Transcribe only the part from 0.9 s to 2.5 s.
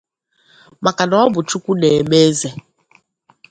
na ọ bụ Chukwu na-eme eze